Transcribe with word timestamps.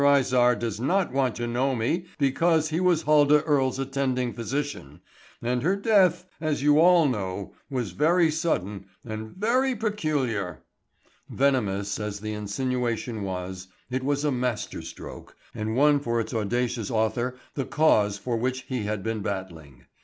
Izard 0.03 0.57
does 0.57 0.79
not 0.81 1.11
want 1.13 1.35
to 1.35 1.45
know 1.45 1.75
me 1.75 2.05
because 2.17 2.69
he 2.69 2.79
was 2.79 3.03
Huldah 3.03 3.43
Earle's 3.43 3.77
attending 3.77 4.33
physician, 4.33 4.99
and 5.43 5.61
her 5.61 5.75
death, 5.75 6.25
as 6.39 6.63
you 6.63 6.79
all 6.79 7.07
know, 7.07 7.53
was 7.69 7.91
very 7.91 8.31
sudden 8.31 8.87
and 9.05 9.35
very 9.37 9.75
peculiar." 9.75 10.63
Venomous 11.29 11.99
as 11.99 12.19
the 12.19 12.33
insinuation 12.33 13.21
was, 13.21 13.67
it 13.91 14.03
was 14.03 14.25
a 14.25 14.31
master 14.31 14.81
stroke 14.81 15.35
and 15.53 15.75
won 15.75 15.99
for 15.99 16.19
its 16.19 16.33
audacious 16.33 16.89
author 16.89 17.35
the 17.53 17.65
cause 17.65 18.17
for 18.17 18.37
which 18.37 18.63
he 18.63 18.85
had 18.85 19.03
been 19.03 19.19
battling. 19.21 19.83